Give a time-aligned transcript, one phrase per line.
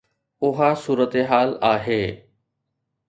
[0.41, 2.03] اها صورتحال آهي.